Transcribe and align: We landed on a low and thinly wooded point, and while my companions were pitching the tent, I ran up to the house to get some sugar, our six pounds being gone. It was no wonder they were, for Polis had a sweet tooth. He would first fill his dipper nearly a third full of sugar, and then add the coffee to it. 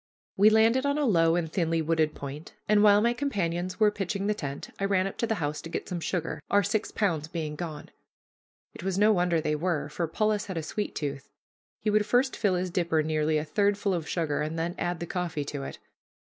We 0.35 0.49
landed 0.49 0.83
on 0.83 0.97
a 0.97 1.05
low 1.05 1.35
and 1.35 1.53
thinly 1.53 1.79
wooded 1.79 2.15
point, 2.15 2.55
and 2.67 2.81
while 2.81 3.01
my 3.03 3.13
companions 3.13 3.79
were 3.79 3.91
pitching 3.91 4.25
the 4.25 4.33
tent, 4.33 4.71
I 4.79 4.85
ran 4.85 5.05
up 5.05 5.15
to 5.19 5.27
the 5.27 5.35
house 5.35 5.61
to 5.61 5.69
get 5.69 5.87
some 5.87 5.99
sugar, 5.99 6.39
our 6.49 6.63
six 6.63 6.89
pounds 6.89 7.27
being 7.27 7.55
gone. 7.55 7.91
It 8.73 8.81
was 8.83 8.97
no 8.97 9.13
wonder 9.13 9.39
they 9.39 9.55
were, 9.55 9.89
for 9.89 10.07
Polis 10.07 10.47
had 10.47 10.57
a 10.57 10.63
sweet 10.63 10.95
tooth. 10.95 11.29
He 11.81 11.91
would 11.91 12.07
first 12.07 12.35
fill 12.35 12.55
his 12.55 12.71
dipper 12.71 13.03
nearly 13.03 13.37
a 13.37 13.45
third 13.45 13.77
full 13.77 13.93
of 13.93 14.09
sugar, 14.09 14.41
and 14.41 14.57
then 14.57 14.73
add 14.79 15.01
the 15.01 15.05
coffee 15.05 15.45
to 15.45 15.61
it. 15.61 15.77